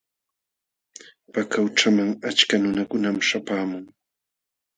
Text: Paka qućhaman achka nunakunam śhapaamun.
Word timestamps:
Paka 1.33 1.57
qućhaman 1.63 2.09
achka 2.29 2.55
nunakunam 2.61 3.17
śhapaamun. 3.27 3.83